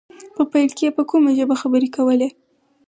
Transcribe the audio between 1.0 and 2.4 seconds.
کومه ژبه خبرې کولې.